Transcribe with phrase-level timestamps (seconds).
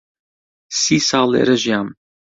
[0.79, 1.87] سی ساڵ لێرە ژیام.